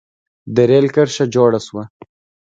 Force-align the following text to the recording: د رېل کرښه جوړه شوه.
د 0.55 0.57
رېل 0.69 0.87
کرښه 0.95 1.25
جوړه 1.35 1.59
شوه. 1.67 1.83